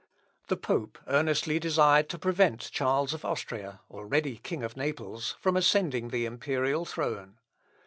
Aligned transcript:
The 0.47 0.57
pope 0.57 0.97
earnestly 1.05 1.59
desired 1.59 2.09
to 2.09 2.17
prevent 2.17 2.71
Charles 2.71 3.13
of 3.13 3.23
Austria, 3.23 3.81
already 3.91 4.37
King 4.37 4.63
of 4.63 4.75
Naples, 4.75 5.35
from 5.39 5.55
ascending 5.55 6.07
the 6.07 6.25
imperial 6.25 6.85
throne. 6.85 7.37